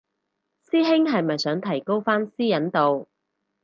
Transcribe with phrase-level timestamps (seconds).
[0.67, 3.07] 師兄係咪想提高返私隱度